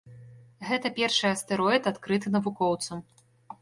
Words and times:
Гэта 0.69 0.91
першы 0.97 1.25
астэроід, 1.35 1.83
адкрыты 1.95 2.27
навукоўцам. 2.41 3.09